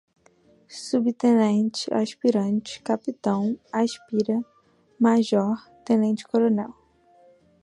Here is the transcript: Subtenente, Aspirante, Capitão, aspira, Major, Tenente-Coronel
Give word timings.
Subtenente, 0.67 1.93
Aspirante, 1.93 2.81
Capitão, 2.81 3.55
aspira, 3.71 4.43
Major, 4.99 5.69
Tenente-Coronel 5.85 6.73